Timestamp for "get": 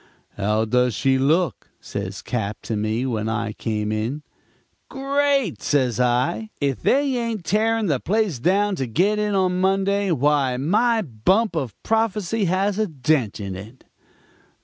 8.87-9.19